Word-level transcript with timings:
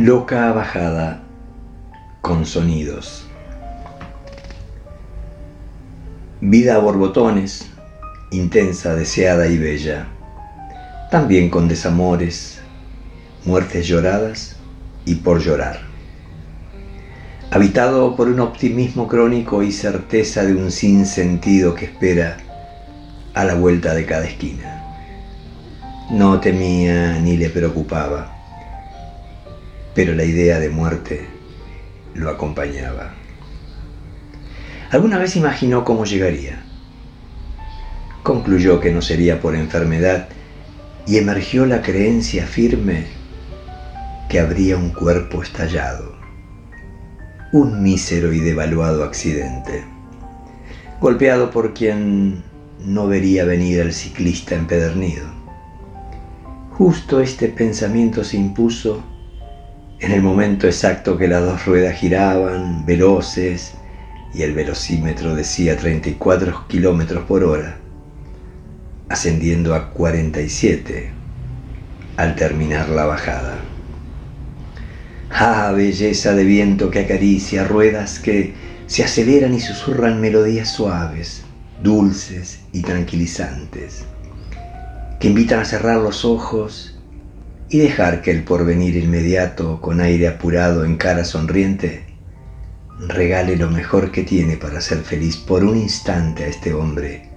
Loca 0.00 0.52
bajada 0.52 1.24
con 2.20 2.46
sonidos. 2.46 3.26
Vida 6.40 6.76
a 6.76 6.78
borbotones, 6.78 7.68
intensa, 8.30 8.94
deseada 8.94 9.48
y 9.48 9.58
bella. 9.58 10.06
También 11.10 11.50
con 11.50 11.66
desamores, 11.66 12.60
muertes 13.44 13.88
lloradas 13.88 14.54
y 15.04 15.16
por 15.16 15.40
llorar. 15.40 15.80
Habitado 17.50 18.14
por 18.14 18.28
un 18.28 18.38
optimismo 18.38 19.08
crónico 19.08 19.64
y 19.64 19.72
certeza 19.72 20.44
de 20.44 20.54
un 20.54 20.70
sinsentido 20.70 21.74
que 21.74 21.86
espera 21.86 22.36
a 23.34 23.44
la 23.44 23.56
vuelta 23.56 23.94
de 23.94 24.06
cada 24.06 24.26
esquina. 24.26 24.80
No 26.08 26.38
temía 26.38 27.18
ni 27.18 27.36
le 27.36 27.50
preocupaba 27.50 28.37
pero 29.98 30.14
la 30.14 30.22
idea 30.22 30.60
de 30.60 30.70
muerte 30.70 31.26
lo 32.14 32.30
acompañaba. 32.30 33.14
Alguna 34.92 35.18
vez 35.18 35.34
imaginó 35.34 35.82
cómo 35.82 36.04
llegaría. 36.04 36.62
Concluyó 38.22 38.78
que 38.78 38.92
no 38.92 39.02
sería 39.02 39.40
por 39.40 39.56
enfermedad 39.56 40.28
y 41.04 41.16
emergió 41.16 41.66
la 41.66 41.82
creencia 41.82 42.46
firme 42.46 43.06
que 44.28 44.38
habría 44.38 44.76
un 44.76 44.90
cuerpo 44.90 45.42
estallado, 45.42 46.16
un 47.52 47.82
mísero 47.82 48.32
y 48.32 48.38
devaluado 48.38 49.02
accidente, 49.02 49.82
golpeado 51.00 51.50
por 51.50 51.74
quien 51.74 52.44
no 52.78 53.08
vería 53.08 53.44
venir 53.44 53.80
al 53.80 53.92
ciclista 53.92 54.54
empedernido. 54.54 55.26
Justo 56.70 57.20
este 57.20 57.48
pensamiento 57.48 58.22
se 58.22 58.36
impuso 58.36 59.02
en 60.00 60.12
el 60.12 60.22
momento 60.22 60.66
exacto 60.66 61.16
que 61.16 61.26
las 61.26 61.42
dos 61.42 61.66
ruedas 61.66 61.96
giraban, 61.98 62.86
veloces, 62.86 63.74
y 64.32 64.42
el 64.42 64.52
velocímetro 64.52 65.34
decía 65.34 65.76
34 65.76 66.68
kilómetros 66.68 67.24
por 67.24 67.42
hora, 67.42 67.78
ascendiendo 69.08 69.74
a 69.74 69.90
47 69.90 71.10
al 72.16 72.36
terminar 72.36 72.88
la 72.90 73.06
bajada. 73.06 73.58
Ah, 75.30 75.72
belleza 75.74 76.34
de 76.34 76.44
viento 76.44 76.90
que 76.90 77.00
acaricia, 77.00 77.64
ruedas 77.64 78.18
que 78.18 78.54
se 78.86 79.04
aceleran 79.04 79.54
y 79.54 79.60
susurran 79.60 80.20
melodías 80.20 80.72
suaves, 80.72 81.42
dulces 81.82 82.60
y 82.72 82.82
tranquilizantes, 82.82 84.04
que 85.18 85.28
invitan 85.28 85.60
a 85.60 85.64
cerrar 85.64 85.98
los 85.98 86.24
ojos 86.24 86.97
y 87.70 87.78
dejar 87.78 88.22
que 88.22 88.30
el 88.30 88.44
porvenir 88.44 88.96
inmediato, 88.96 89.80
con 89.80 90.00
aire 90.00 90.28
apurado 90.28 90.84
en 90.84 90.96
cara 90.96 91.24
sonriente, 91.24 92.04
regale 93.06 93.56
lo 93.56 93.70
mejor 93.70 94.10
que 94.10 94.24
tiene 94.24 94.56
para 94.56 94.80
ser 94.80 94.98
feliz 94.98 95.36
por 95.36 95.64
un 95.64 95.76
instante 95.76 96.44
a 96.44 96.46
este 96.48 96.72
hombre, 96.72 97.28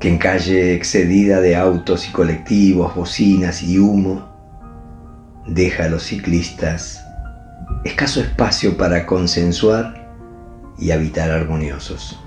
que 0.00 0.08
en 0.08 0.18
calle 0.18 0.74
excedida 0.74 1.40
de 1.40 1.56
autos 1.56 2.08
y 2.08 2.12
colectivos, 2.12 2.94
bocinas 2.94 3.62
y 3.62 3.78
humo, 3.78 4.28
deja 5.46 5.84
a 5.84 5.88
los 5.88 6.04
ciclistas 6.04 7.04
escaso 7.84 8.20
espacio 8.20 8.76
para 8.76 9.06
consensuar 9.06 10.10
y 10.78 10.90
habitar 10.90 11.30
armoniosos. 11.30 12.18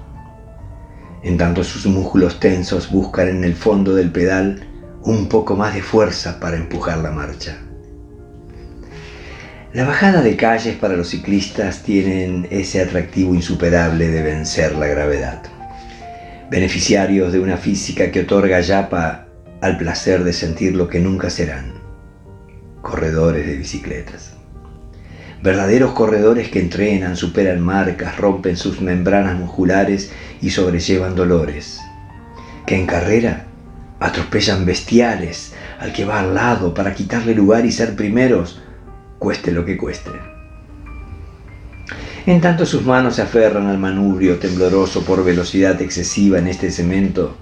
En 1.23 1.37
tanto 1.37 1.63
sus 1.63 1.85
músculos 1.85 2.39
tensos 2.39 2.91
buscan 2.91 3.27
en 3.29 3.43
el 3.43 3.55
fondo 3.55 3.95
del 3.95 4.11
pedal 4.11 4.67
un 5.05 5.27
poco 5.27 5.55
más 5.55 5.73
de 5.73 5.81
fuerza 5.81 6.39
para 6.39 6.55
empujar 6.55 6.99
la 6.99 7.11
marcha. 7.11 7.57
La 9.73 9.85
bajada 9.85 10.21
de 10.21 10.37
calles 10.37 10.75
para 10.75 10.95
los 10.95 11.09
ciclistas 11.09 11.83
tienen 11.83 12.47
ese 12.51 12.81
atractivo 12.81 13.33
insuperable 13.33 14.07
de 14.07 14.21
vencer 14.21 14.75
la 14.75 14.87
gravedad. 14.87 15.41
Beneficiarios 16.49 17.33
de 17.33 17.39
una 17.39 17.57
física 17.57 18.11
que 18.11 18.21
otorga 18.21 18.61
yapa 18.61 19.25
al 19.61 19.77
placer 19.77 20.23
de 20.23 20.31
sentir 20.31 20.75
lo 20.75 20.87
que 20.87 20.99
nunca 20.99 21.29
serán. 21.29 21.73
Corredores 22.81 23.47
de 23.47 23.57
bicicletas. 23.57 24.33
Verdaderos 25.41 25.91
corredores 25.93 26.49
que 26.49 26.59
entrenan, 26.59 27.17
superan 27.17 27.59
marcas, 27.59 28.17
rompen 28.17 28.55
sus 28.55 28.79
membranas 28.79 29.37
musculares 29.37 30.11
y 30.41 30.51
sobrellevan 30.51 31.15
dolores. 31.15 31.81
Que 32.65 32.75
en 32.75 32.85
carrera 32.85 33.47
atropellan 34.03 34.65
bestiales 34.65 35.53
al 35.79 35.93
que 35.93 36.03
va 36.03 36.19
al 36.19 36.35
lado 36.35 36.73
para 36.73 36.93
quitarle 36.93 37.33
lugar 37.33 37.65
y 37.65 37.71
ser 37.71 37.95
primeros, 37.95 38.61
cueste 39.17 39.51
lo 39.53 39.63
que 39.63 39.77
cueste. 39.77 40.11
En 42.25 42.41
tanto 42.41 42.65
sus 42.65 42.83
manos 42.85 43.15
se 43.15 43.21
aferran 43.21 43.67
al 43.67 43.77
manubrio 43.77 44.39
tembloroso 44.39 45.03
por 45.03 45.23
velocidad 45.23 45.81
excesiva 45.81 46.37
en 46.37 46.47
este 46.47 46.69
cemento, 46.69 47.37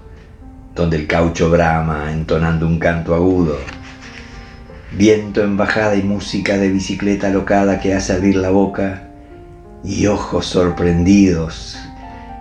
donde 0.74 0.98
el 0.98 1.08
caucho 1.08 1.50
brama 1.50 2.12
entonando 2.12 2.66
un 2.66 2.78
canto 2.78 3.14
agudo. 3.14 3.58
Viento 4.92 5.42
en 5.42 5.56
bajada 5.56 5.96
y 5.96 6.02
música 6.02 6.58
de 6.58 6.68
bicicleta 6.68 7.30
locada 7.30 7.80
que 7.80 7.94
hace 7.94 8.12
abrir 8.12 8.36
la 8.36 8.50
boca 8.50 9.08
y 9.82 10.06
ojos 10.06 10.46
sorprendidos, 10.46 11.76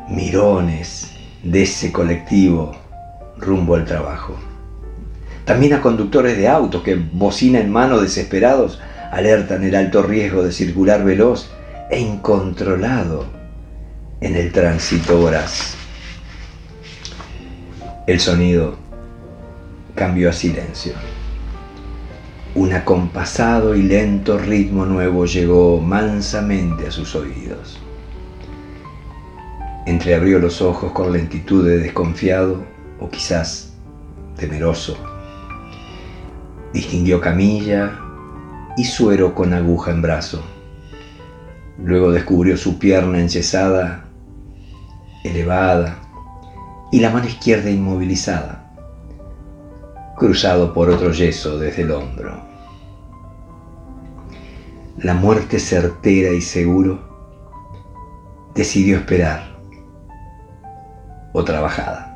mirones 0.09 1.11
de 1.43 1.63
ese 1.63 1.91
colectivo 1.91 2.81
rumbo 3.41 3.75
al 3.75 3.85
trabajo. 3.85 4.35
También 5.45 5.73
a 5.73 5.81
conductores 5.81 6.37
de 6.37 6.47
autos 6.47 6.83
que, 6.83 6.95
bocina 6.95 7.59
en 7.59 7.71
mano 7.71 7.99
desesperados, 7.99 8.79
alertan 9.11 9.63
el 9.63 9.75
alto 9.75 10.03
riesgo 10.03 10.43
de 10.43 10.51
circular 10.51 11.03
veloz 11.03 11.51
e 11.89 11.99
incontrolado 11.99 13.25
en 14.21 14.35
el 14.35 14.51
tránsito 14.51 15.17
voraz. 15.17 15.75
El 18.07 18.19
sonido 18.19 18.75
cambió 19.95 20.29
a 20.29 20.33
silencio. 20.33 20.93
Un 22.53 22.73
acompasado 22.73 23.75
y 23.75 23.83
lento 23.83 24.37
ritmo 24.37 24.85
nuevo 24.85 25.25
llegó 25.25 25.79
mansamente 25.79 26.87
a 26.87 26.91
sus 26.91 27.15
oídos. 27.15 27.79
Entreabrió 29.85 30.39
los 30.39 30.61
ojos 30.61 30.91
con 30.91 31.11
lentitud 31.11 31.67
de 31.67 31.79
desconfiado 31.79 32.63
o 33.01 33.09
quizás 33.09 33.73
temeroso. 34.37 34.95
Distinguió 36.71 37.19
camilla 37.19 37.99
y 38.77 38.85
suero 38.85 39.35
con 39.35 39.53
aguja 39.53 39.91
en 39.91 40.01
brazo. 40.01 40.41
Luego 41.77 42.11
descubrió 42.11 42.55
su 42.55 42.79
pierna 42.79 43.19
enyesada, 43.19 44.05
elevada, 45.23 45.97
y 46.91 46.99
la 46.99 47.09
mano 47.09 47.25
izquierda 47.25 47.69
inmovilizada, 47.69 48.71
cruzado 50.17 50.73
por 50.73 50.89
otro 50.89 51.11
yeso 51.11 51.57
desde 51.57 51.83
el 51.83 51.91
hombro. 51.91 52.39
La 54.97 55.13
muerte 55.13 55.59
certera 55.59 56.31
y 56.31 56.41
seguro 56.41 56.99
decidió 58.53 58.97
esperar 58.97 59.57
otra 61.33 61.61
bajada. 61.61 62.10